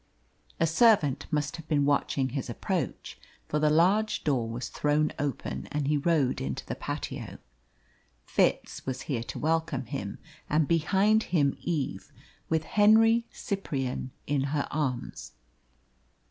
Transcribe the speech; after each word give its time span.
A 0.59 0.65
servant 0.65 1.27
must 1.29 1.57
have 1.57 1.67
been 1.67 1.85
watching 1.85 2.29
his 2.29 2.49
approach, 2.49 3.19
for 3.47 3.59
the 3.59 3.69
large 3.69 4.23
door 4.23 4.49
was 4.49 4.67
thrown 4.67 5.11
open 5.19 5.67
and 5.71 5.87
he 5.87 5.95
rode 5.95 6.41
into 6.41 6.65
the 6.65 6.73
patio. 6.73 7.37
Fitz 8.23 8.83
was 8.87 9.01
here 9.03 9.21
to 9.21 9.37
welcome 9.37 9.85
him; 9.85 10.17
and 10.49 10.67
behind 10.67 11.21
him 11.29 11.55
Eve, 11.61 12.11
with 12.49 12.63
Henry 12.63 13.27
Cyprian 13.31 14.09
in 14.25 14.45
her 14.55 14.67
arms. 14.71 15.33